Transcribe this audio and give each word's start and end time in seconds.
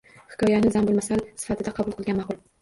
Hikoyani 0.29 0.71
zarbulmasal 0.75 1.21
sifatida 1.43 1.75
qabul 1.81 1.97
qilgan 2.01 2.19
maʼqul 2.23 2.43